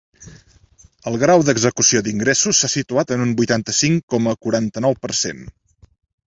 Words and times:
El 1.11 1.17
grau 1.23 1.43
d’execució 1.49 2.01
d’ingressos 2.07 2.61
s’ha 2.63 2.69
situat 2.77 3.13
en 3.17 3.27
un 3.27 3.35
vuitanta-cinc 3.43 4.07
coma 4.15 4.35
quaranta-nou 4.47 4.99
per 5.05 5.13
cent. 5.21 5.47